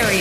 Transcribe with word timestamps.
The 0.00 0.16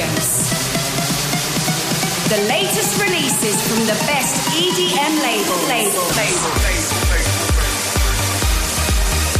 latest 2.49 2.99
releases 3.01 3.55
from 3.65 3.79
the 3.87 3.95
best 4.11 4.35
EDM 4.51 5.23
labels. 5.23 5.69
Label. 5.69 6.03
Label. 6.19 6.51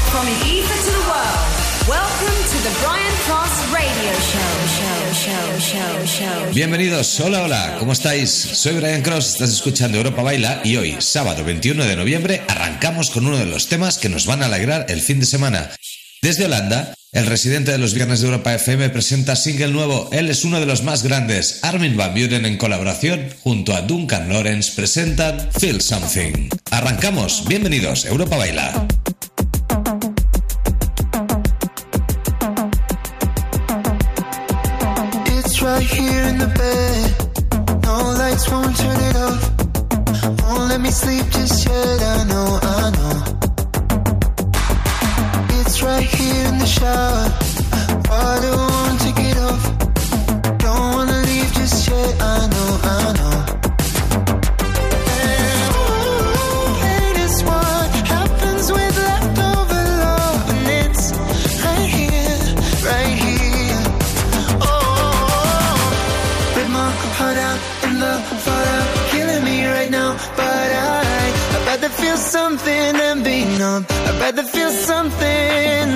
From 0.08 0.26
the 0.26 0.38
ether 0.48 0.80
to 0.80 0.92
the 0.96 1.06
world, 1.12 1.50
welcome 1.90 2.40
to 2.52 2.58
the 2.64 2.72
Brian 2.80 3.16
Cross 3.28 3.52
Radio 3.74 4.14
show. 4.32 4.50
Bienvenidos, 6.54 7.20
hola, 7.20 7.44
hola, 7.44 7.76
¿cómo 7.78 7.92
estáis? 7.92 8.30
Soy 8.32 8.76
Brian 8.76 9.02
Cross, 9.02 9.34
estás 9.34 9.50
escuchando 9.50 9.98
Europa 9.98 10.24
Baila 10.24 10.62
y 10.64 10.78
hoy, 10.78 10.96
sábado 11.00 11.44
21 11.44 11.84
de 11.84 11.98
noviembre, 11.98 12.44
arrancamos 12.48 13.10
con 13.10 13.28
uno 13.28 13.38
de 13.38 13.46
los 13.46 13.68
temas 13.68 13.98
que 13.98 14.08
nos 14.08 14.26
van 14.26 14.42
a 14.42 14.46
alegrar 14.46 14.86
el 14.88 15.02
fin 15.02 15.20
de 15.20 15.26
semana. 15.26 15.70
Desde 16.22 16.46
Holanda, 16.46 16.94
el 17.12 17.26
residente 17.26 17.72
de 17.72 17.78
los 17.78 17.94
viernes 17.94 18.22
de 18.22 18.28
Europa 18.28 18.54
FM 18.54 18.90
presenta 18.90 19.36
single 19.36 19.70
nuevo. 19.70 20.10
Él 20.12 20.30
es 20.30 20.44
uno 20.44 20.60
de 20.60 20.66
los 20.66 20.84
más 20.84 21.04
grandes. 21.04 21.60
Armin 21.64 21.98
Van 21.98 22.14
Buren 22.14 22.46
en 22.46 22.58
colaboración 22.58 23.30
junto 23.42 23.76
a 23.76 23.82
Duncan 23.82 24.30
Lawrence 24.30 24.74
presentan 24.76 25.50
Feel 25.60 25.82
Something. 25.82 26.50
Arrancamos. 26.72 27.46
Bienvenidos, 27.48 28.06
Europa 28.06 28.38
Baila. 28.38 28.88
here 46.18 46.46
in 46.48 46.58
the 46.58 46.66
shower. 46.66 47.26
I 48.10 48.40
don't 48.44 48.72
want 48.78 49.00
to 49.06 49.12
get 49.22 49.38
off. 49.50 49.64
Don't 50.66 50.94
wanna 50.96 51.20
leave 51.30 51.52
just 51.54 51.88
yet. 51.90 52.16
I 52.22 52.48
know, 52.54 52.70
I 52.84 53.14
know. 53.18 53.30
Heart 67.20 67.38
and 67.84 68.02
out, 68.02 68.22
killing 69.12 69.44
me 69.44 69.66
right 69.66 69.92
now. 69.92 70.14
But 70.38 70.70
I, 70.72 71.02
I'd 71.56 71.66
rather 71.68 71.90
feel 71.90 72.16
something 72.16 72.94
than 72.94 73.24
be 73.24 73.44
numb. 73.58 73.89
I'd 74.20 74.36
rather 74.36 74.44
feel 74.44 74.70
something. 74.70 75.88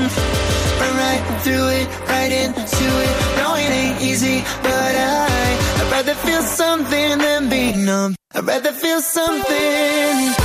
Run 0.79 0.95
right 0.95 1.41
through 1.43 1.67
it, 1.79 1.87
right 2.07 2.31
into 2.31 2.87
it. 3.05 3.13
No, 3.35 3.55
it 3.55 3.69
ain't 3.69 4.01
easy, 4.01 4.39
but 4.63 4.95
I, 4.95 5.27
I'd 5.79 5.91
rather 5.91 6.13
feel 6.13 6.41
something 6.41 7.17
than 7.17 7.49
be 7.49 7.73
numb. 7.73 8.15
I'd 8.33 8.45
rather 8.45 8.71
feel 8.71 9.01
something. 9.01 10.42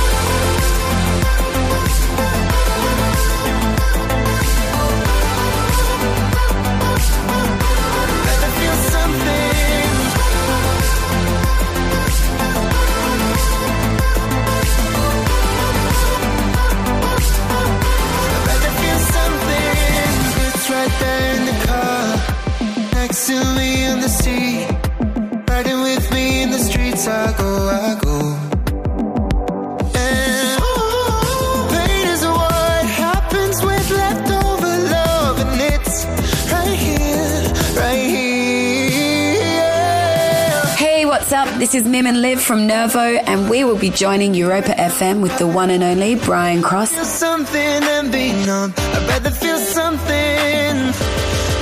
This 41.69 41.83
is 41.83 41.87
Mim 41.87 42.07
and 42.07 42.19
Liv 42.19 42.41
from 42.41 42.65
Nervo, 42.65 42.99
and 42.99 43.47
we 43.47 43.63
will 43.63 43.77
be 43.77 43.91
joining 43.91 44.33
Europa 44.33 44.71
FM 44.71 45.21
with 45.21 45.37
the 45.37 45.45
one 45.45 45.69
and 45.69 45.83
only 45.83 46.15
Brian 46.15 46.63
Cross. 46.63 46.95
feel 46.95 47.05
something 47.05 47.61
and 47.61 48.11
be 48.11 48.31
numb. 48.43 48.73
I'd 48.75 49.07
rather 49.07 49.29
feel 49.29 49.59
something. 49.59 50.75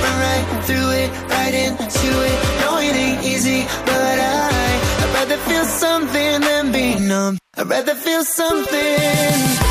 Run 0.02 0.16
right 0.24 0.64
through 0.64 0.90
it, 1.02 1.10
right 1.28 1.52
into 1.52 2.08
it. 2.24 2.60
No, 2.62 2.78
it 2.78 2.96
ain't 2.96 3.22
easy, 3.22 3.64
but 3.84 4.18
I, 4.18 4.48
I'd 5.02 5.12
rather 5.12 5.36
feel 5.36 5.64
something 5.66 6.40
than 6.40 6.72
be 6.72 6.98
numb. 7.06 7.36
I'd 7.58 7.68
rather 7.68 7.94
feel 7.94 8.24
something. 8.24 9.67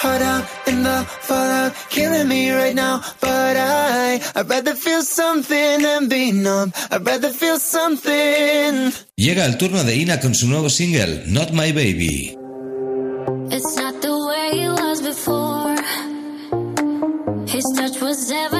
Heart 0.00 0.22
out 0.22 0.44
in 0.66 0.82
the 0.82 1.04
fallout, 1.28 1.72
killing 1.90 2.28
me 2.28 2.50
right 2.50 2.74
now. 2.74 3.00
But 3.20 3.56
I, 3.56 4.20
I'd 4.34 4.48
rather 4.48 4.74
feel 4.74 5.02
something 5.02 5.82
than 5.82 6.08
be 6.08 6.32
numb. 6.32 6.72
I'd 6.90 7.06
rather 7.06 7.30
feel 7.30 7.58
something. 7.58 8.92
Llega 9.16 9.44
el 9.44 9.58
turno 9.58 9.84
de 9.84 9.96
Ina 9.96 10.18
con 10.20 10.34
su 10.34 10.46
nuevo 10.48 10.70
single, 10.70 11.24
Not 11.26 11.52
My 11.52 11.72
Baby. 11.72 12.36
It's 13.52 13.76
not 13.76 14.00
the 14.00 14.14
way 14.30 14.62
it 14.66 14.72
was 14.84 15.02
before. 15.02 15.76
His 17.46 17.64
touch 17.76 18.00
was 18.00 18.30
heaven, 18.30 18.59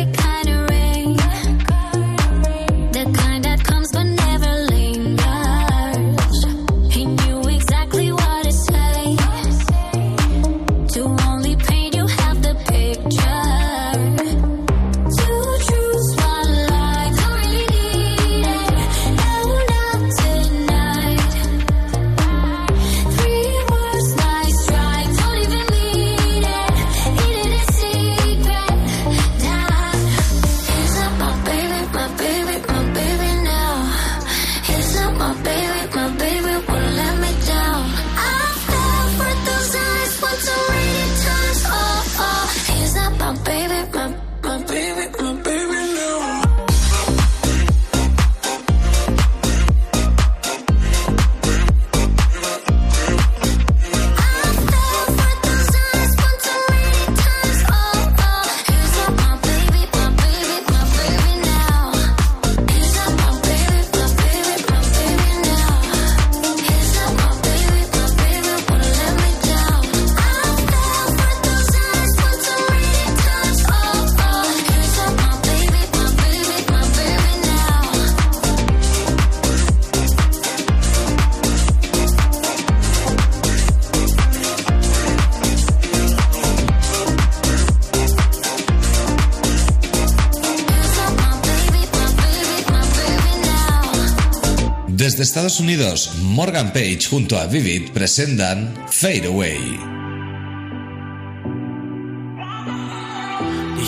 Estados 95.31 95.61
Unidos, 95.61 96.17
Morgan 96.21 96.71
Page 96.73 97.07
junto 97.07 97.37
a 97.37 97.47
Vivid 97.47 97.93
presentan 97.93 98.75
Fade 98.89 99.27
Away. 99.27 99.61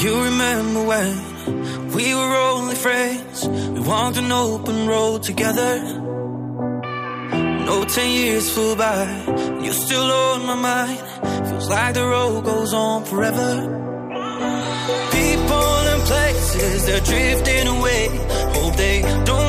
You 0.01 0.23
remember 0.23 0.83
when 0.87 1.91
we 1.91 2.15
were 2.15 2.33
only 2.55 2.75
friends? 2.75 3.45
We 3.45 3.81
walked 3.81 4.15
an 4.15 4.31
open 4.31 4.87
road 4.87 5.23
together. 5.23 5.83
No, 7.65 7.83
ten 7.93 8.09
years 8.09 8.49
flew 8.49 8.77
by, 8.77 9.03
you're 9.61 9.73
still 9.73 10.09
on 10.09 10.45
my 10.45 10.55
mind. 10.55 10.99
Feels 11.49 11.67
like 11.67 11.93
the 11.93 12.05
road 12.07 12.45
goes 12.45 12.73
on 12.73 13.03
forever. 13.03 13.67
People 15.11 15.87
and 15.91 16.03
places, 16.03 16.85
they're 16.85 17.01
drifting 17.01 17.67
away. 17.67 18.07
Hope 18.55 18.77
they 18.77 19.01
don't 19.25 19.42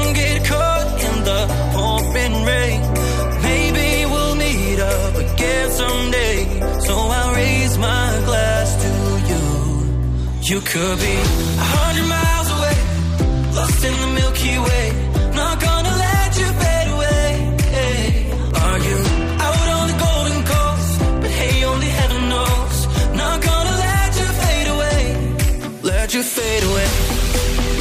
up 5.44 5.70
someday. 5.70 6.37
So 6.87 6.94
I'll 7.17 7.35
raise 7.35 7.75
my 7.79 8.06
glass 8.29 8.69
to 8.85 8.93
you. 9.31 9.44
You 10.50 10.58
could 10.61 10.99
be 11.06 11.17
a 11.64 11.67
hundred 11.76 12.08
miles 12.17 12.49
away, 12.56 12.76
lost 13.56 13.85
in 13.88 13.94
the 14.02 14.11
Milky 14.20 14.55
Way. 14.67 14.87
Not 15.41 15.55
gonna 15.67 15.94
let 16.06 16.31
you 16.41 16.49
fade 16.62 16.88
away. 16.96 17.29
Are 18.64 18.79
you 18.88 18.99
out 19.46 19.69
on 19.79 19.85
the 19.91 19.96
golden 20.06 20.41
coast? 20.52 20.91
But 21.23 21.31
hey, 21.41 21.64
only 21.73 21.91
heaven 22.00 22.23
knows. 22.32 22.76
Not 23.23 23.37
gonna 23.49 23.75
let 23.88 24.11
you 24.20 24.29
fade 24.43 24.69
away. 24.75 25.00
Let 25.93 26.08
you 26.14 26.23
fade 26.37 26.64
away. 26.70 26.91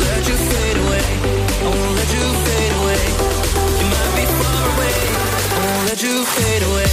Let 0.07 0.21
you 0.30 0.38
fade 0.51 0.77
away. 0.86 1.06
I 1.65 1.69
won't 1.75 1.95
let 2.00 2.10
you 2.18 2.25
fade 2.45 2.74
away. 2.81 3.04
You 3.80 3.88
might 3.94 4.12
be 4.19 4.25
far 4.39 4.63
away. 4.74 4.95
I 5.56 5.60
won't 5.65 5.86
let 5.89 6.00
you 6.06 6.15
fade 6.36 6.63
away. 6.71 6.92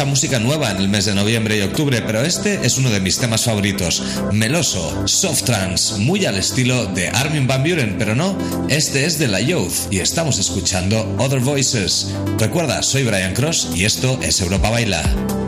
Mucha 0.00 0.10
música 0.10 0.38
nueva 0.38 0.70
en 0.70 0.78
el 0.78 0.88
mes 0.88 1.04
de 1.04 1.14
noviembre 1.14 1.58
y 1.58 1.60
octubre, 1.60 2.00
pero 2.00 2.22
este 2.22 2.64
es 2.64 2.78
uno 2.78 2.88
de 2.88 3.00
mis 3.00 3.18
temas 3.18 3.44
favoritos. 3.44 4.02
Meloso, 4.32 5.06
soft 5.06 5.42
trance, 5.42 5.98
muy 5.98 6.24
al 6.24 6.38
estilo 6.38 6.86
de 6.86 7.08
Armin 7.08 7.46
Van 7.46 7.62
Buren, 7.62 7.96
pero 7.98 8.14
no, 8.14 8.34
este 8.70 9.04
es 9.04 9.18
de 9.18 9.28
la 9.28 9.42
Youth 9.42 9.90
y 9.90 9.98
estamos 9.98 10.38
escuchando 10.38 11.16
Other 11.18 11.40
Voices. 11.40 12.14
Recuerda, 12.38 12.82
soy 12.82 13.02
Brian 13.02 13.34
Cross 13.34 13.72
y 13.74 13.84
esto 13.84 14.18
es 14.22 14.40
Europa 14.40 14.70
Baila. 14.70 15.39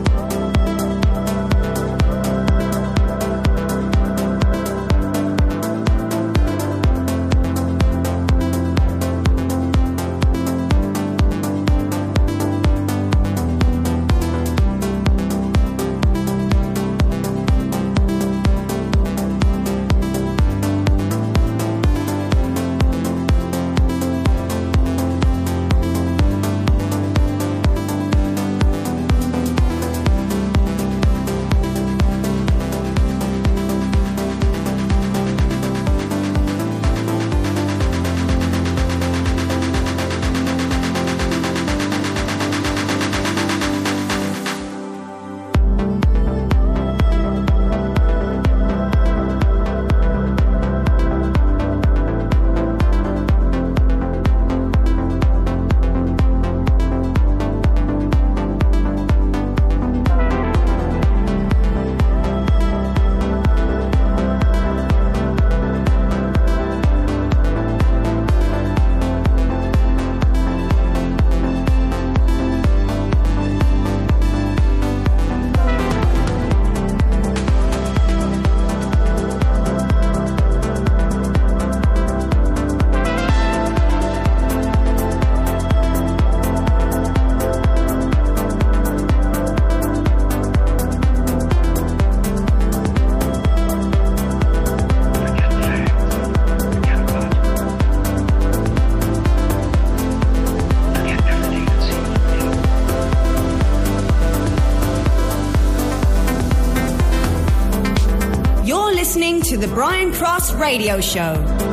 Sports 110.43 110.59
Radio 110.59 110.99
Show. 110.99 111.72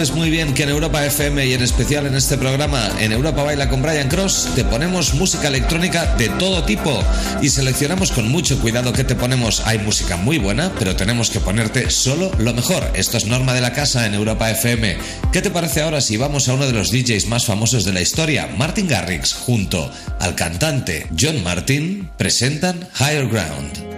sabes 0.00 0.16
muy 0.16 0.30
bien 0.30 0.54
que 0.54 0.62
en 0.62 0.70
Europa 0.70 1.04
FM 1.04 1.44
y 1.44 1.52
en 1.52 1.62
especial 1.62 2.06
en 2.06 2.14
este 2.14 2.38
programa, 2.38 2.90
en 3.00 3.12
Europa 3.12 3.42
Baila 3.42 3.68
con 3.68 3.82
Brian 3.82 4.08
Cross, 4.08 4.48
te 4.54 4.64
ponemos 4.64 5.12
música 5.12 5.48
electrónica 5.48 6.14
de 6.16 6.30
todo 6.30 6.64
tipo 6.64 7.04
y 7.42 7.50
seleccionamos 7.50 8.10
con 8.10 8.30
mucho 8.30 8.58
cuidado 8.62 8.94
que 8.94 9.04
te 9.04 9.14
ponemos. 9.14 9.60
Hay 9.66 9.78
música 9.78 10.16
muy 10.16 10.38
buena, 10.38 10.72
pero 10.78 10.96
tenemos 10.96 11.28
que 11.28 11.40
ponerte 11.40 11.90
solo 11.90 12.32
lo 12.38 12.54
mejor. 12.54 12.90
Esto 12.94 13.18
es 13.18 13.26
norma 13.26 13.52
de 13.52 13.60
la 13.60 13.74
casa 13.74 14.06
en 14.06 14.14
Europa 14.14 14.50
FM. 14.50 14.96
¿Qué 15.34 15.42
te 15.42 15.50
parece 15.50 15.82
ahora 15.82 16.00
si 16.00 16.16
vamos 16.16 16.48
a 16.48 16.54
uno 16.54 16.66
de 16.66 16.72
los 16.72 16.90
DJs 16.90 17.26
más 17.26 17.44
famosos 17.44 17.84
de 17.84 17.92
la 17.92 18.00
historia, 18.00 18.48
Martin 18.56 18.88
Garrix, 18.88 19.34
junto 19.34 19.90
al 20.18 20.34
cantante 20.34 21.08
John 21.20 21.42
Martin, 21.44 22.08
presentan 22.16 22.88
Higher 22.98 23.28
Ground? 23.28 23.89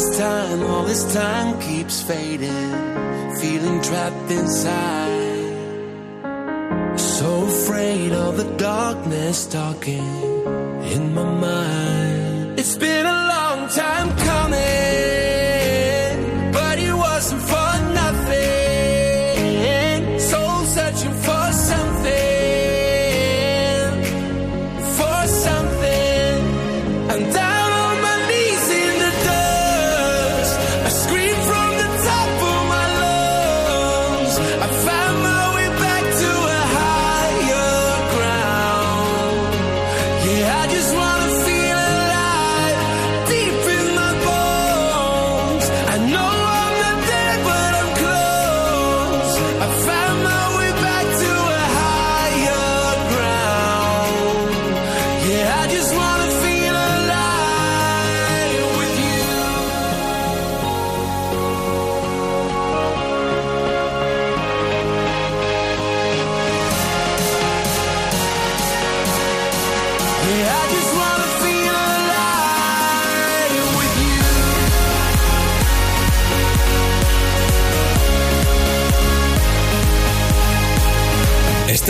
this 0.00 0.18
time, 0.18 0.62
all 0.62 0.84
this 0.84 1.12
time 1.12 1.60
keeps 1.60 2.00
fading. 2.02 2.70
Feeling 3.40 3.82
trapped 3.82 4.30
inside. 4.30 5.50
So 6.98 7.44
afraid 7.44 8.12
of 8.12 8.36
the 8.38 8.48
darkness 8.56 9.46
talking 9.46 10.08
in 10.94 11.14
my 11.14 11.24
mind. 11.24 12.58
It's 12.58 12.76
been 12.76 13.06
a 13.06 13.18
long 13.34 13.68
time 13.68 14.08
coming. 14.16 14.29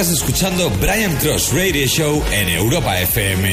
Estás 0.00 0.16
escuchando 0.16 0.70
Brian 0.80 1.14
Cross 1.16 1.52
Radio 1.52 1.86
Show 1.86 2.24
en 2.32 2.48
Europa 2.48 2.98
FM. 3.02 3.50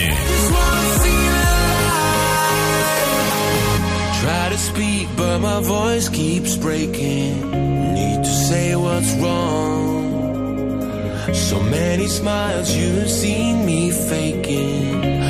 Try 4.21 4.49
to 4.49 4.57
speak, 4.57 5.09
but 5.17 5.41
my 5.41 5.59
voice 5.59 6.07
keeps 6.07 6.55
breaking. 6.55 7.51
Need 7.93 8.23
to 8.23 8.29
say 8.29 8.77
what's 8.77 9.13
wrong. 9.15 10.05
So 11.33 11.59
many 11.59 12.07
smiles 12.07 12.73
you've 12.73 13.09
seen 13.09 13.65
me 13.65 13.91
faking. 13.91 15.26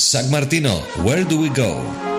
San 0.00 0.30
Martino, 0.30 0.80
Where 1.04 1.24
Do 1.24 1.38
We 1.38 1.50
Go? 1.50 2.09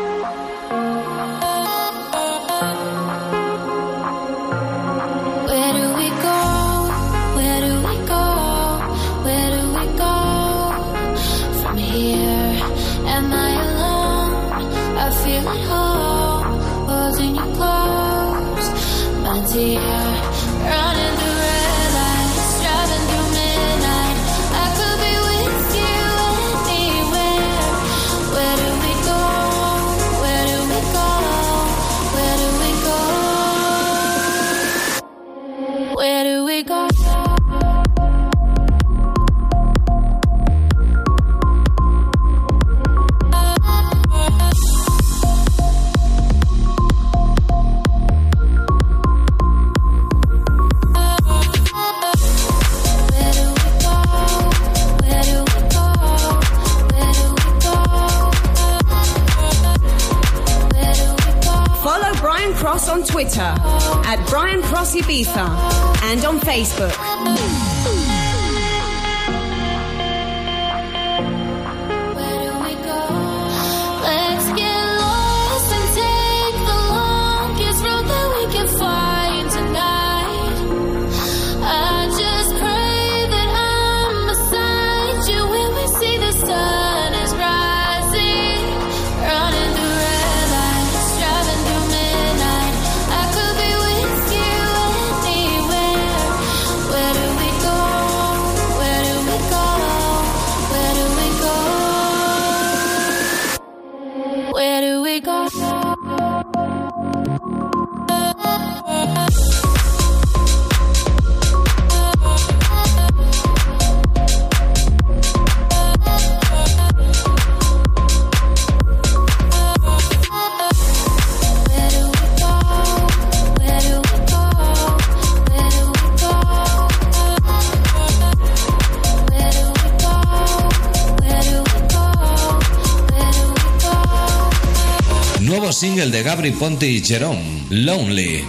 De 136.21 136.29
Gabri 136.29 136.51
Ponte 136.51 136.85
y 136.85 137.01
Jerome, 137.01 137.65
Lonely. 137.69 138.45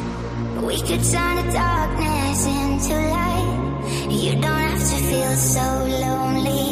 We 0.62 0.76
could 0.82 1.02
turn 1.10 1.36
the 1.36 1.52
darkness 1.52 2.46
into 2.46 2.94
light. 3.16 4.10
You 4.10 4.32
don't 4.32 4.62
have 4.68 4.78
to 4.78 4.98
feel 5.08 5.34
so 5.36 5.66
lonely. 6.04 6.66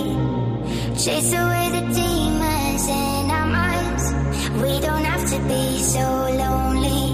Chase 1.02 1.32
away 1.32 1.66
the 1.76 1.84
demons 1.94 2.86
in 2.88 3.30
our 3.30 3.46
minds. 3.46 4.04
We 4.62 4.80
don't 4.80 5.04
have 5.04 5.24
to 5.30 5.38
be 5.48 5.78
so 5.78 6.06
lonely. 6.42 7.04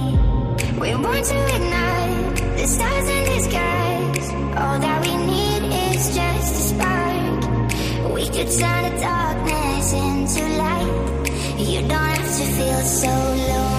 We're 0.81 0.99
born 0.99 1.22
to 1.22 1.38
ignite 1.57 2.37
the 2.59 2.66
stars 2.66 3.09
in 3.16 3.25
the 3.31 3.40
skies. 3.49 4.27
All 4.61 4.79
that 4.81 4.99
we 5.07 5.14
need 5.33 5.62
is 5.92 6.14
just 6.16 6.55
a 6.55 6.62
spark. 6.70 8.14
We 8.14 8.25
could 8.35 8.51
turn 8.59 8.83
the 8.88 9.01
darkness 9.01 9.92
into 9.92 10.42
light. 10.59 11.07
You 11.59 11.81
don't 11.83 11.92
have 11.92 12.37
to 12.38 12.44
feel 12.57 12.81
so 12.83 13.09
lonely, 13.09 13.75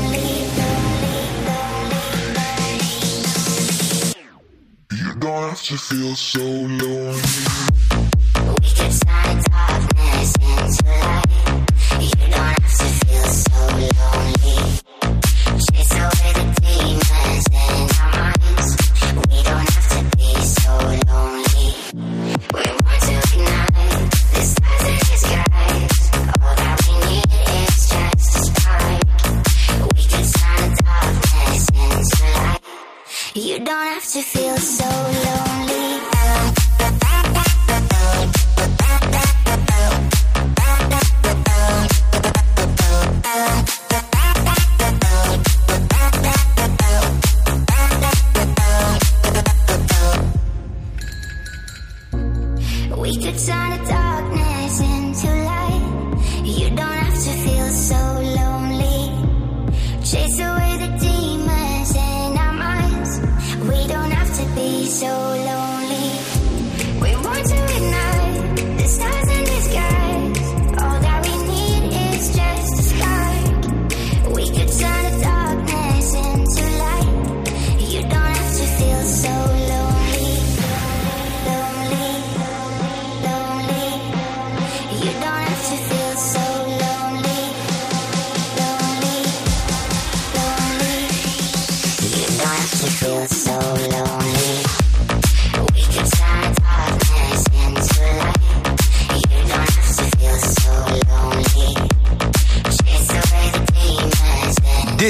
to 5.68 5.78
feel 5.78 6.16
so 6.16 6.40
lonely. 6.40 7.77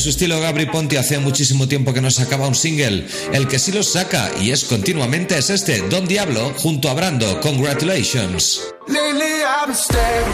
Su 0.00 0.08
estilo 0.08 0.40
Gabri 0.40 0.66
Ponti 0.66 0.96
hace 0.96 1.18
muchísimo 1.18 1.68
tiempo 1.68 1.92
que 1.92 2.00
no 2.00 2.10
sacaba 2.10 2.48
un 2.48 2.54
single. 2.54 3.06
El 3.32 3.46
que 3.46 3.58
sí 3.58 3.70
los 3.70 3.92
saca 3.92 4.30
y 4.40 4.50
es 4.50 4.64
continuamente 4.64 5.36
es 5.36 5.50
este, 5.50 5.82
Don 5.88 6.06
Diablo, 6.08 6.54
junto 6.58 6.88
a 6.88 6.94
Brando. 6.94 7.40
Congratulations. 7.40 8.62
Lately 8.88 9.42
I've 9.44 9.66
been 9.66 9.76
stable. 9.76 10.32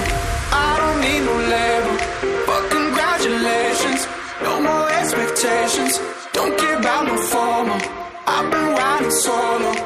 I 0.53 0.77
don't 0.79 1.01
need 1.01 1.23
no 1.25 1.37
label. 1.49 1.97
But 2.47 2.71
congratulations. 2.71 4.07
No 4.43 4.61
more 4.61 4.89
expectations. 5.01 6.01
Don't 6.33 6.57
care 6.57 6.79
about 6.79 7.07
no 7.07 7.17
formal. 7.19 7.81
I've 8.27 8.51
been 8.51 8.75
riding 8.75 9.11
solo. 9.11 9.86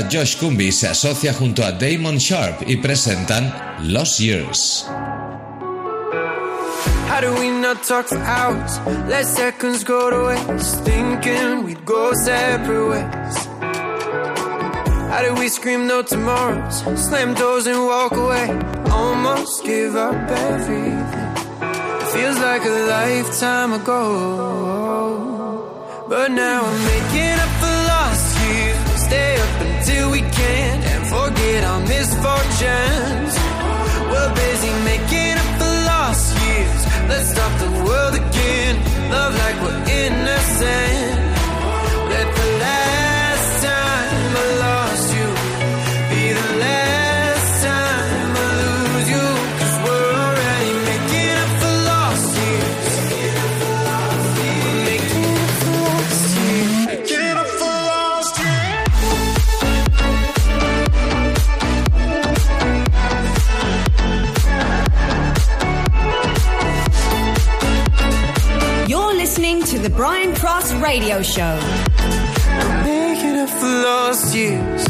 Josh 0.00 0.36
Cumby 0.36 0.72
se 0.72 0.88
asocia 0.88 1.34
junto 1.34 1.62
a 1.62 1.70
Damon 1.70 2.18
Sharp 2.18 2.62
y 2.66 2.76
presentan 2.76 3.52
Lost 3.82 4.20
Years. 4.20 4.86
How 7.08 7.20
do 7.20 7.34
we 7.34 7.50
not 7.50 7.82
talk 7.82 8.06
for 8.08 8.16
hours? 8.16 8.80
Let 9.06 9.26
seconds 9.26 9.84
go 9.84 10.08
to 10.08 10.24
waste. 10.28 10.82
Thinking 10.84 11.64
we'd 11.64 11.84
go 11.84 12.14
separate. 12.14 13.04
How 15.10 15.22
do 15.22 15.34
we 15.38 15.48
scream 15.48 15.86
no 15.86 16.02
tomorrows? 16.02 16.82
Slam 16.96 17.34
doors 17.34 17.66
and 17.66 17.84
walk 17.84 18.12
away. 18.16 18.48
Almost 18.90 19.62
give 19.64 19.94
up 19.94 20.14
everything. 20.30 21.04
Feels 22.12 22.38
like 22.38 22.64
a 22.64 22.86
lifetime 22.88 23.74
ago. 23.74 24.00
But 26.08 26.30
now 26.30 26.64
I'm 26.64 26.84
making 26.84 27.38
up 27.44 27.50
for 27.60 27.76
lost 27.92 28.40
years. 28.40 29.02
Stay 29.04 29.36
up 29.36 29.51
until 29.82 30.12
we 30.12 30.20
can't 30.20 30.84
and 30.84 31.06
forget 31.08 31.64
our 31.64 31.80
misfortunes. 31.80 33.34
We're 34.10 34.34
busy 34.34 34.72
making 34.84 35.34
up 35.42 35.50
for 35.58 35.74
lost 35.90 36.38
years. 36.46 36.82
Let's 37.08 37.30
stop 37.30 37.52
the 37.58 37.70
world 37.84 38.14
again. 38.14 38.74
Love 39.10 39.34
like 39.34 39.56
we're 39.60 39.82
innocent. 39.90 41.31
Radio 70.82 71.22
Show. 71.22 71.60
Making 72.82 73.36
up 73.38 73.48
for 73.48 73.66
lost 73.68 74.34
years. 74.34 74.84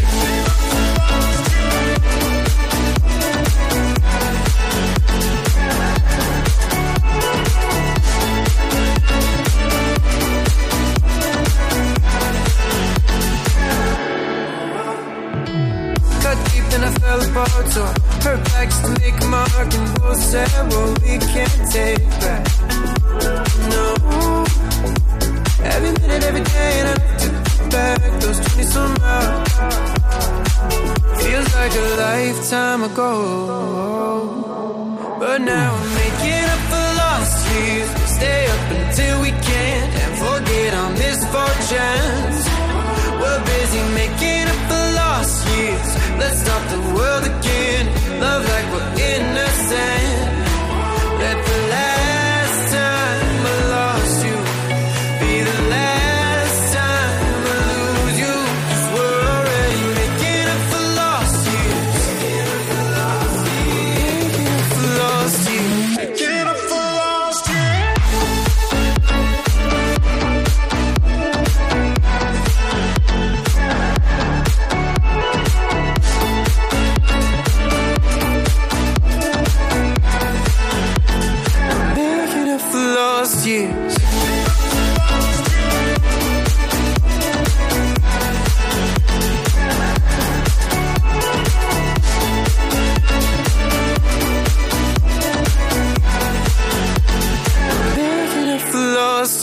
Then 16.73 16.85
I 16.85 16.91
fell 17.01 17.21
apart 17.21 17.69
So 17.69 17.85
back's 18.45 18.81
to 18.81 18.89
make 18.99 19.21
a 19.21 19.27
mark 19.27 19.75
And 19.75 20.01
both 20.01 20.17
said 20.17 20.73
what 20.73 21.03
we 21.03 21.19
can't 21.19 21.71
take 21.71 22.09
back 22.21 22.62
Every 26.27 26.41
minute, 26.41 26.43
every 26.43 26.45
day 26.45 26.73
And 26.81 26.89
I 26.89 26.95
look 26.95 27.71
back 27.71 28.01
Those 28.21 28.41
20 28.41 28.63
some 28.65 28.97
hours 29.03 29.53
Feels 31.23 31.55
like 31.55 31.75
a 31.75 31.89
lifetime 32.07 32.83
ago. 32.83 33.13
But 35.21 35.41
now 35.41 35.75
I'm 35.75 35.95
making 35.95 36.45
up 36.53 36.63
for 36.71 36.87
lost 37.03 37.37
years. 37.55 37.91
Stay 38.17 38.43
up 38.55 38.71
until 38.77 39.15
we 39.23 39.31
can't 39.31 39.93
And 40.03 40.15
forget 40.25 40.75
our 40.75 40.91
misfortunes. 41.03 42.39
We're 43.21 43.43
busy 43.53 43.83
making 44.01 44.47
up 44.53 44.61
for 44.69 44.85
lost 45.01 45.37
years. 45.55 45.89
Let's 46.19 46.39
start 46.43 46.65
the 46.75 46.81
world 46.97 47.25
again. 47.35 47.85
Love 48.21 48.43
like 48.53 48.67
we're 48.73 48.91
innocent 49.15 50.22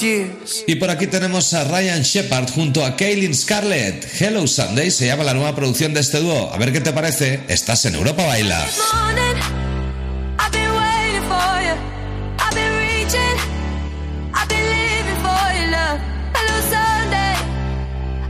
Y 0.02 0.76
por 0.76 0.90
aquí 0.90 1.08
tenemos 1.08 1.54
a 1.54 1.66
Ryan 1.66 2.04
Shepard 2.04 2.50
junto 2.52 2.86
a 2.86 2.96
Kaylin 2.96 3.36
Scarlett. 3.36 4.08
Hello 4.20 4.48
Sunday 4.48 4.92
se 4.92 5.08
llama 5.08 5.26
la 5.26 5.34
nueva 5.34 5.56
producción 5.56 5.94
de 5.94 6.00
este 6.00 6.20
dúo. 6.20 6.54
A 6.54 6.58
ver 6.58 6.72
qué 6.72 6.80
te 6.80 6.94
parece. 6.94 7.42
Estás 7.48 7.84
en 7.86 7.96
Europa 7.96 8.26
Baila. 8.26 8.66
Hello, 16.34 16.62
Sunday. 16.62 17.36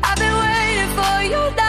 I've 0.04 0.18
been 0.18 0.34
waiting 0.34 0.96
for. 0.96 1.69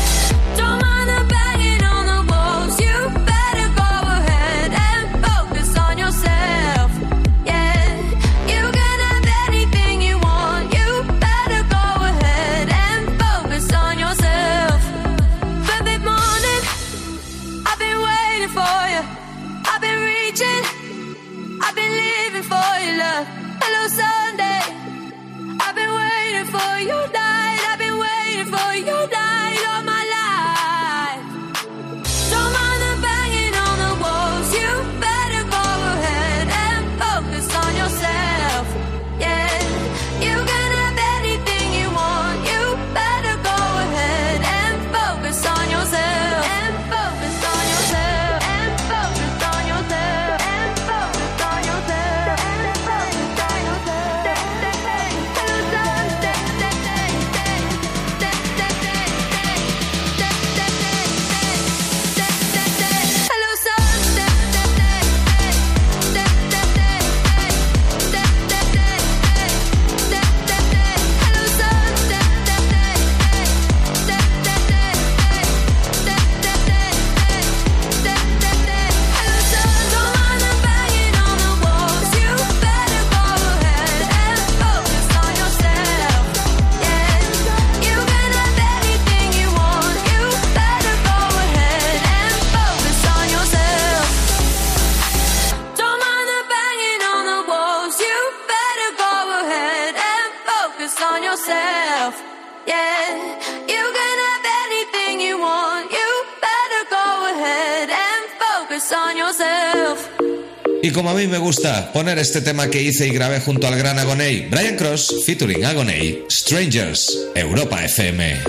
poner 111.93 112.17
este 112.19 112.41
tema 112.41 112.67
que 112.67 112.81
hice 112.81 113.07
y 113.07 113.11
grabé 113.11 113.39
junto 113.39 113.67
al 113.67 113.77
gran 113.77 113.99
Agoney, 113.99 114.47
Brian 114.49 114.75
Cross 114.75 115.23
featuring 115.25 115.63
Agoney, 115.63 116.23
Strangers, 116.29 117.27
Europa 117.35 117.83
FM. 117.83 118.39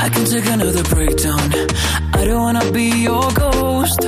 I 0.00 0.08
can 0.10 0.24
take 0.24 0.46
another 0.46 0.82
breakdown. 0.84 1.52
I 2.14 2.24
don't 2.24 2.40
wanna 2.40 2.70
be 2.72 2.90
your 3.02 3.30
ghost. 3.32 4.02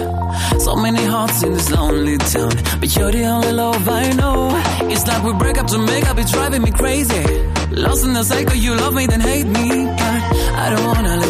So 0.58 0.76
many 0.76 1.04
hearts 1.04 1.42
in 1.42 1.52
this 1.52 1.70
lonely 1.70 2.16
town, 2.18 2.52
but 2.80 2.94
you're 2.96 3.12
the 3.12 3.24
only 3.26 3.52
love 3.52 3.88
I 3.88 4.12
know. 4.12 4.50
It's 4.88 5.06
like 5.06 5.22
we 5.22 5.32
break 5.34 5.58
up 5.58 5.66
to 5.68 5.78
make 5.78 6.08
up, 6.08 6.18
it's 6.18 6.32
driving 6.32 6.62
me 6.62 6.70
crazy. 6.70 7.22
Lost 7.70 8.04
in 8.04 8.14
the 8.14 8.24
cycle, 8.24 8.56
you 8.56 8.74
love 8.76 8.94
me 8.94 9.06
then 9.06 9.20
hate 9.20 9.46
me, 9.46 9.86
but 9.86 10.22
I 10.56 10.70
don't 10.70 10.86
wanna 10.86 11.16
live. 11.16 11.29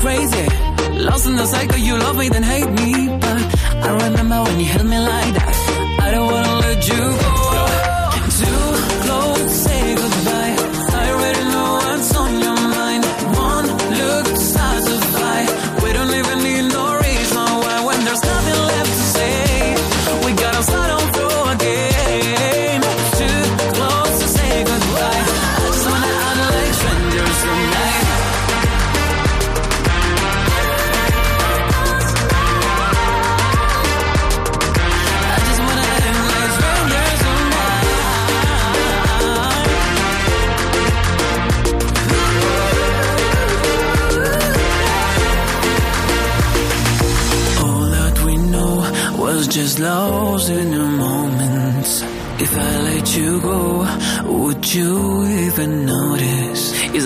crazy. 0.00 0.46
Lost 1.06 1.26
in 1.26 1.36
the 1.36 1.46
cycle, 1.46 1.78
you 1.78 1.94
love 1.96 2.16
me, 2.16 2.28
then 2.28 2.42
hate 2.42 2.70
me. 2.80 3.08
But 3.24 3.38
I 3.86 3.90
remember 4.06 4.42
when 4.42 4.58
you 4.60 4.66
held 4.66 4.86
me 4.86 4.98
like 4.98 5.19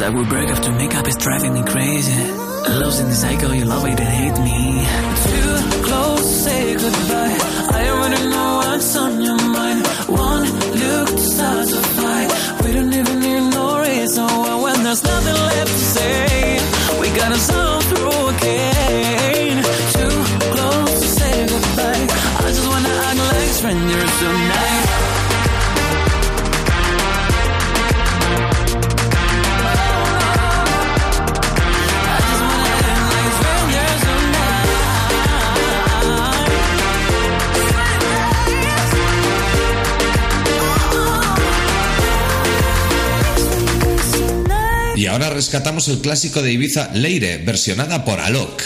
I 0.05 0.11
will 0.11 0.27
break 0.27 0.49
make 0.77 0.95
up. 0.95 1.09
is 1.09 1.17
driving 1.17 1.55
me 1.55 1.62
crazy. 1.64 2.12
Losing 2.69 3.09
the 3.09 3.14
cycle, 3.14 3.55
you 3.55 3.64
love 3.64 3.87
it 3.87 3.99
and 3.99 4.09
hate 4.21 4.38
me. 4.45 4.85
Too 5.31 5.83
close, 5.83 6.45
say 6.45 6.75
goodbye. 6.75 7.34
Rescatamos 45.35 45.89
el 45.89 45.99
clásico 45.99 46.43
de 46.43 46.53
Ibiza 46.53 46.91
Leire, 46.95 47.39
versionada 47.39 48.05
por 48.05 48.21
Alok. 48.21 48.63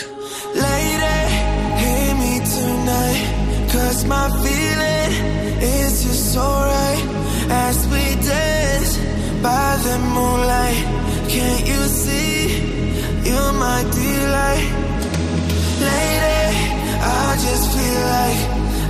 I 17.00 17.36
just 17.40 17.66
feel 17.72 18.00
like 18.18 18.40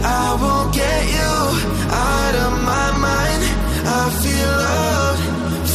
I 0.03 0.37
won't 0.41 0.74
get 0.74 1.03
you 1.16 1.33
out 1.93 2.35
of 2.45 2.53
my 2.64 2.89
mind. 2.99 3.43
I 3.85 4.11
feel 4.22 4.59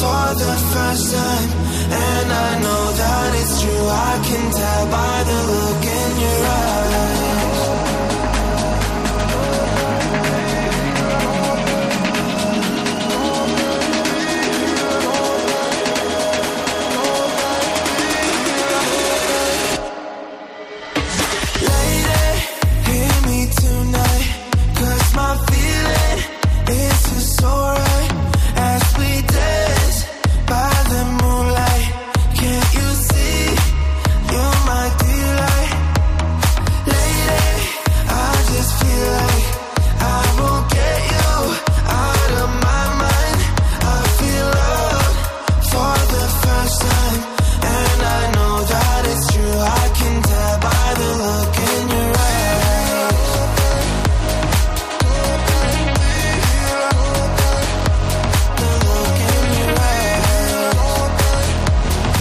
for 0.04 0.36
the 0.36 0.54
first 0.74 1.06
time. 1.16 1.72
And 1.95 2.27
I 2.31 2.51
know 2.63 2.83
that 3.01 3.29
it's 3.41 3.61
true. 3.61 3.87
I 4.09 4.13
can 4.27 4.43
tell 4.59 4.85
by 4.95 5.15
the 5.29 5.39
look 5.51 5.83
in 5.99 6.11
your 6.23 6.39
eyes. 6.45 7.22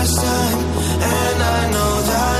first 0.00 0.16
time, 0.16 0.58
and 1.12 1.42
I 1.42 1.70
know 1.72 1.92
that 2.10 2.39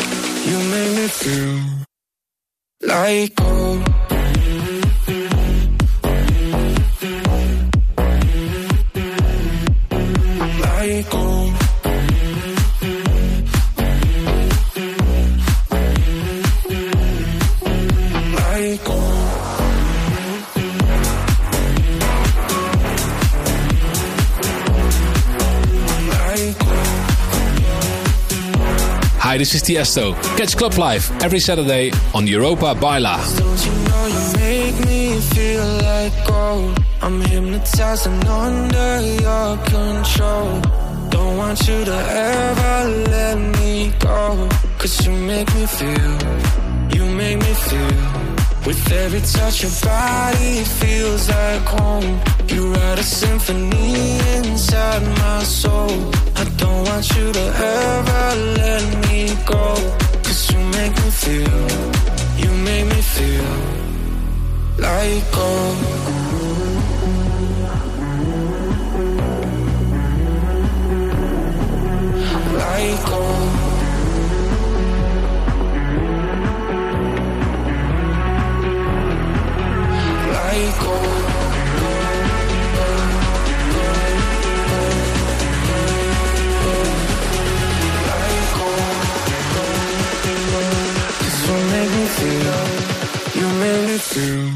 you 0.45 0.57
make 0.57 0.91
me 0.97 1.07
feel 1.07 1.59
like 2.81 3.35
gold. 3.35 4.00
Hi, 29.31 29.37
this 29.37 29.55
is 29.55 29.63
Tiesto. 29.63 30.13
Catch 30.35 30.57
Club 30.57 30.73
Live 30.73 31.09
every 31.23 31.39
Saturday 31.39 31.93
on 32.13 32.27
Europa 32.27 32.75
Baila. 32.75 33.15
Don't 33.37 33.65
you 33.65 33.71
know 33.87 34.05
you 34.07 34.23
make 34.35 34.77
me 34.85 35.21
feel 35.21 35.65
like 35.87 36.27
gold? 36.27 36.77
I'm 37.01 37.21
under 38.27 38.99
your 39.23 39.57
control. 39.71 40.59
Don't 41.11 41.37
want 41.37 41.65
you 41.65 41.85
to 41.85 41.95
ever 41.95 42.89
let 43.09 43.37
me 43.57 43.93
go. 43.99 44.49
Cause 44.77 45.07
you 45.07 45.13
make 45.13 45.47
me 45.55 45.65
feel, 45.65 46.17
you 46.93 47.05
make 47.15 47.37
me 47.39 47.53
feel. 47.53 48.10
With 48.65 48.91
every 48.91 49.21
touch, 49.21 49.63
of 49.63 49.81
body 49.81 50.59
it 50.59 50.67
feels 50.67 51.27
like 51.29 51.63
home. 51.63 52.19
You 52.47 52.71
write 52.71 52.99
a 52.99 53.03
symphony 53.03 54.19
inside 54.37 55.01
my 55.01 55.43
soul. 55.43 56.11
I 56.35 56.43
don't 56.57 56.83
want 56.87 57.09
you 57.15 57.33
to 57.33 57.45
ever 57.75 58.35
let 58.61 58.83
me 59.07 59.29
go. 59.45 59.65
Cause 60.23 60.51
you 60.51 60.59
make 60.77 60.93
me 61.03 61.09
feel, 61.23 61.67
you 62.41 62.51
make 62.67 62.85
me 62.85 63.01
feel 63.01 63.51
like 64.77 65.31
gold. 65.31 65.77
Like 72.57 73.05
gold. 73.09 73.40
psycho. 80.51 80.91
you 91.43 91.57
made 91.71 91.91
me 91.97 92.05
feel, 92.17 93.41
you 93.41 93.47
me 93.87 93.97
feel 93.97 94.49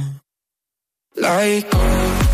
like. 1.15 2.24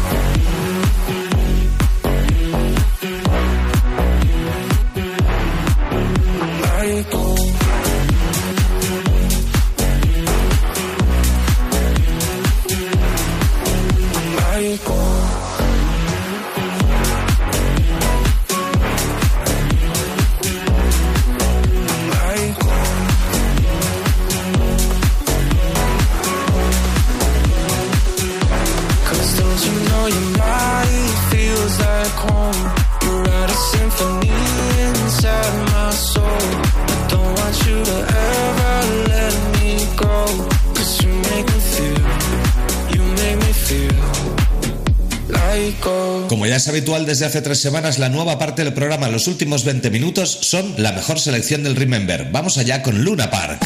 Ya 46.51 46.57
es 46.57 46.67
habitual 46.67 47.05
desde 47.05 47.25
hace 47.25 47.41
tres 47.41 47.61
semanas, 47.61 47.97
la 47.97 48.09
nueva 48.09 48.37
parte 48.37 48.65
del 48.65 48.73
programa, 48.73 49.07
los 49.07 49.27
últimos 49.27 49.63
20 49.63 49.89
minutos, 49.89 50.37
son 50.41 50.73
la 50.75 50.91
mejor 50.91 51.17
selección 51.17 51.63
del 51.63 51.77
Remember. 51.77 52.29
Vamos 52.29 52.57
allá 52.57 52.83
con 52.83 53.05
Luna 53.05 53.31
Park. 53.31 53.65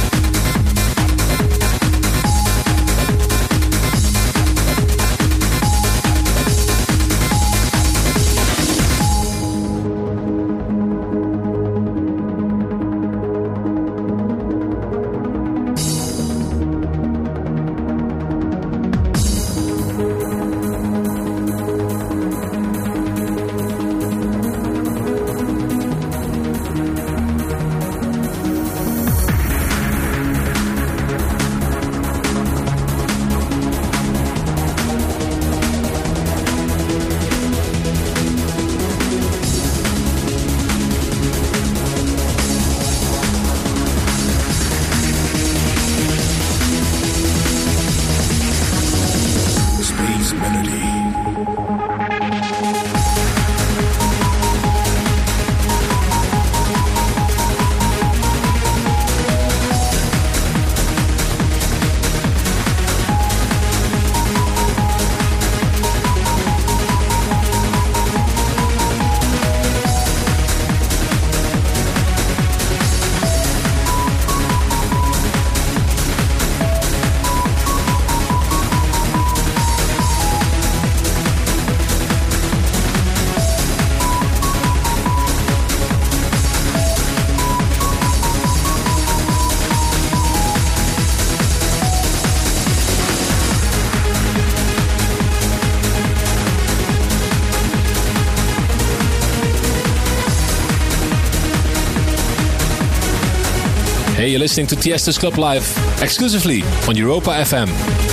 Hey, 104.21 104.27
you're 104.27 104.39
listening 104.39 104.67
to 104.67 104.75
Tiesto's 104.75 105.17
Club 105.17 105.39
Live 105.39 105.63
exclusively 105.99 106.61
on 106.87 106.95
Europa 106.95 107.31
FM. 107.31 108.10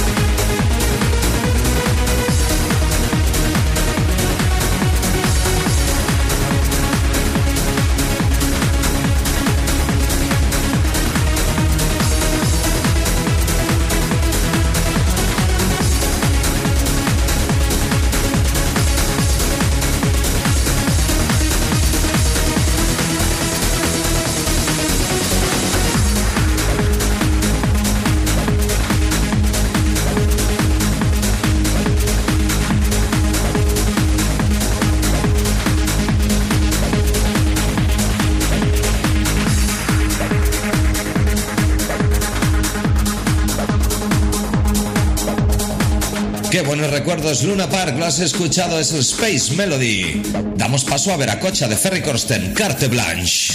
Luna 47.19 47.69
Park, 47.69 47.99
lo 47.99 48.07
has 48.07 48.21
escuchado, 48.21 48.79
es 48.79 48.93
el 48.93 49.01
Space 49.01 49.53
Melody. 49.55 50.23
Damos 50.57 50.85
paso 50.85 51.13
a 51.13 51.17
Veracocha 51.17 51.67
de 51.67 51.77
Ferry 51.77 52.01
Corsten, 52.01 52.55
Carte 52.55 52.87
Blanche. 52.87 53.55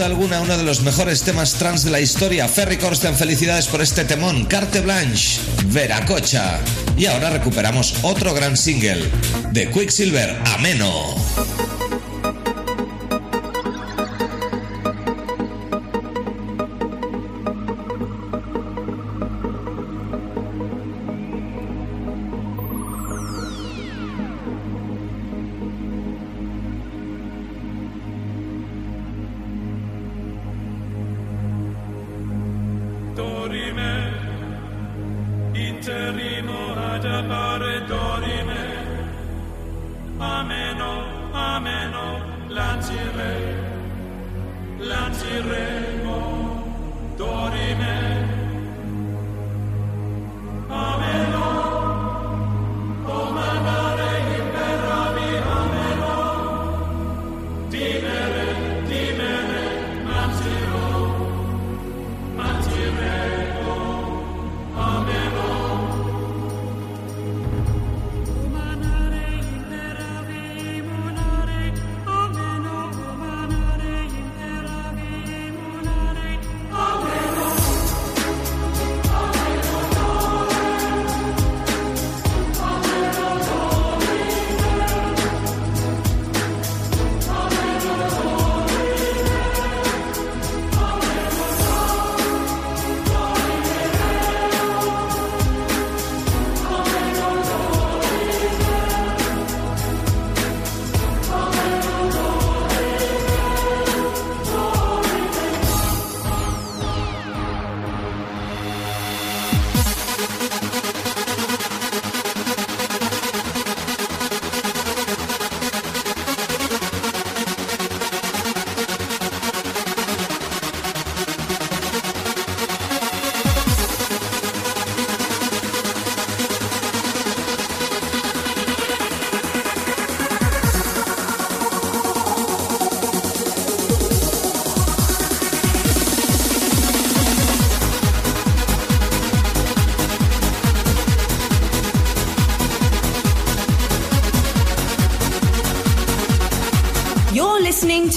Duda 0.00 0.06
alguna, 0.06 0.40
uno 0.40 0.56
de 0.56 0.62
los 0.62 0.80
mejores 0.80 1.22
temas 1.24 1.52
trans 1.54 1.84
de 1.84 1.90
la 1.90 2.00
historia. 2.00 2.48
Ferry 2.48 2.78
Corsten, 2.78 3.14
felicidades 3.14 3.66
por 3.66 3.82
este 3.82 4.02
temón. 4.06 4.46
Carte 4.46 4.80
Blanche, 4.80 5.38
Veracocha. 5.66 6.58
Y 6.96 7.04
ahora 7.04 7.28
recuperamos 7.28 7.96
otro 8.00 8.32
gran 8.32 8.56
single 8.56 9.04
de 9.52 9.70
Quicksilver, 9.70 10.38
Ameno. 10.54 11.29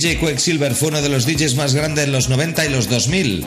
DJ 0.00 0.18
Quicksilver 0.18 0.74
fue 0.74 0.88
uno 0.88 1.02
de 1.02 1.10
los 1.10 1.26
DJs 1.26 1.56
más 1.56 1.74
grandes 1.74 2.06
en 2.06 2.12
los 2.12 2.30
90 2.30 2.64
y 2.64 2.70
los 2.70 2.88
2000. 2.88 3.46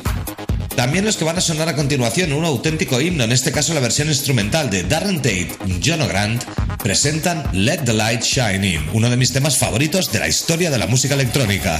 También 0.75 1.03
los 1.03 1.17
que 1.17 1.23
van 1.23 1.39
a 1.39 1.41
sonar 1.41 1.67
a 1.67 1.75
continuación, 1.75 2.31
un 2.31 2.45
auténtico 2.45 3.01
himno, 3.01 3.23
en 3.23 3.31
este 3.31 3.51
caso 3.51 3.73
la 3.73 3.79
versión 3.79 4.07
instrumental 4.07 4.69
de 4.69 4.83
Darren 4.83 5.17
Tate 5.17 5.49
y 5.65 5.79
John 5.83 6.03
O'Grant, 6.03 6.43
presentan 6.83 7.43
Let 7.53 7.85
the 7.85 7.93
Light 7.93 8.21
Shine 8.21 8.67
In, 8.67 8.81
uno 8.93 9.09
de 9.09 9.17
mis 9.17 9.33
temas 9.33 9.57
favoritos 9.57 10.11
de 10.11 10.19
la 10.19 10.27
historia 10.27 10.69
de 10.69 10.77
la 10.77 10.85
música 10.85 11.15
electrónica. 11.15 11.79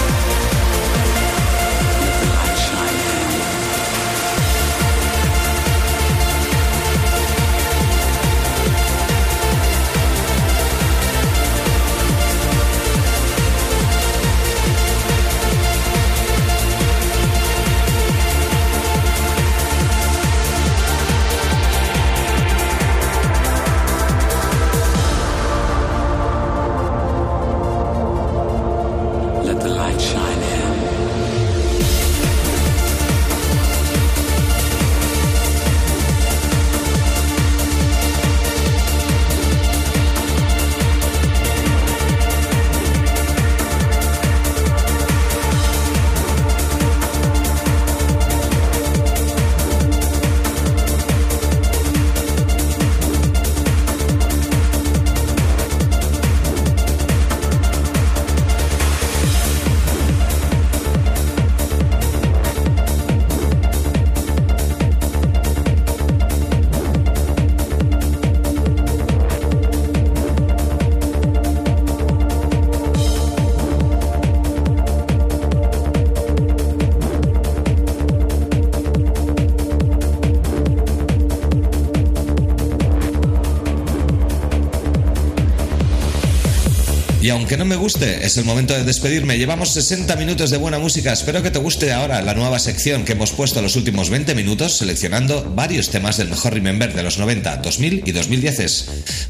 Aunque 87.51 87.65
no 87.65 87.69
me 87.69 87.75
guste, 87.75 88.25
es 88.25 88.37
el 88.37 88.45
momento 88.45 88.73
de 88.73 88.85
despedirme. 88.85 89.37
Llevamos 89.37 89.73
60 89.73 90.15
minutos 90.15 90.51
de 90.51 90.57
buena 90.57 90.79
música. 90.79 91.11
Espero 91.11 91.43
que 91.43 91.51
te 91.51 91.59
guste 91.59 91.91
ahora 91.91 92.21
la 92.21 92.33
nueva 92.33 92.59
sección 92.59 93.03
que 93.03 93.11
hemos 93.11 93.31
puesto 93.31 93.61
los 93.61 93.75
últimos 93.75 94.09
20 94.09 94.35
minutos 94.35 94.77
seleccionando 94.77 95.51
varios 95.53 95.89
temas 95.89 96.15
del 96.15 96.29
mejor 96.29 96.53
Remember 96.53 96.93
de 96.93 97.03
los 97.03 97.17
90, 97.17 97.57
2000 97.57 98.03
y 98.05 98.11
2010. 98.13 98.85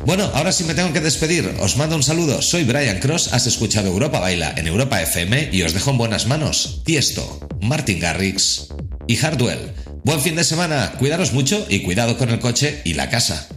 Bueno, 0.05 0.29
ahora 0.35 0.51
sí 0.51 0.65
me 0.65 0.75
tengo 0.75 0.93
que 0.93 0.99
despedir. 0.99 1.51
Os 1.61 1.77
mando 1.77 1.95
un 1.95 2.03
saludo. 2.03 2.43
Soy 2.43 2.63
Brian 2.63 2.99
Cross. 2.99 3.33
Has 3.33 3.47
escuchado 3.47 3.87
Europa 3.87 4.19
Baila 4.19 4.53
en 4.55 4.67
Europa 4.67 5.01
FM 5.01 5.49
y 5.51 5.63
os 5.63 5.73
dejo 5.73 5.89
en 5.89 5.97
buenas 5.97 6.27
manos. 6.27 6.83
Tiesto, 6.85 7.39
Martin 7.59 7.99
Garrix 7.99 8.67
y 9.07 9.15
Hardwell. 9.15 9.73
Buen 10.03 10.21
fin 10.21 10.35
de 10.35 10.43
semana. 10.43 10.91
Cuidaros 10.99 11.33
mucho 11.33 11.65
y 11.69 11.79
cuidado 11.79 12.19
con 12.19 12.29
el 12.29 12.37
coche 12.37 12.81
y 12.83 12.93
la 12.93 13.09
casa. 13.09 13.47